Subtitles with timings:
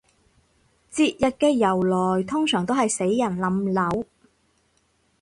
[0.91, 4.03] 節日嘅由來通常都係死人冧樓